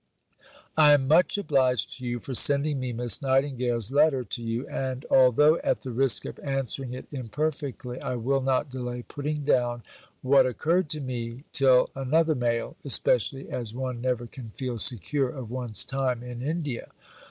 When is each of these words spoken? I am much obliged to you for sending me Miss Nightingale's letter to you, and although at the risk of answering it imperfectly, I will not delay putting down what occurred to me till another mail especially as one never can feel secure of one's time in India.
I 0.75 0.93
am 0.93 1.07
much 1.07 1.37
obliged 1.37 1.97
to 1.99 2.05
you 2.07 2.19
for 2.19 2.33
sending 2.33 2.79
me 2.79 2.91
Miss 2.91 3.21
Nightingale's 3.21 3.91
letter 3.91 4.23
to 4.23 4.41
you, 4.41 4.65
and 4.67 5.05
although 5.11 5.57
at 5.57 5.81
the 5.81 5.91
risk 5.91 6.25
of 6.25 6.39
answering 6.39 6.93
it 6.95 7.05
imperfectly, 7.11 8.01
I 8.01 8.15
will 8.15 8.41
not 8.41 8.71
delay 8.71 9.03
putting 9.03 9.43
down 9.43 9.83
what 10.23 10.47
occurred 10.47 10.89
to 10.89 11.01
me 11.01 11.43
till 11.53 11.91
another 11.93 12.33
mail 12.33 12.77
especially 12.83 13.47
as 13.51 13.75
one 13.75 14.01
never 14.01 14.25
can 14.25 14.49
feel 14.55 14.79
secure 14.79 15.29
of 15.29 15.51
one's 15.51 15.85
time 15.85 16.23
in 16.23 16.41
India. 16.41 16.87